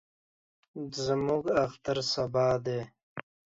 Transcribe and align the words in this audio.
زموږ 1.05 1.43
اختر 1.65 1.97
سبا 2.13 2.47
دئ. 2.65 2.81